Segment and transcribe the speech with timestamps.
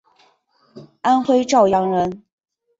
[1.01, 2.23] 安徽阜阳人。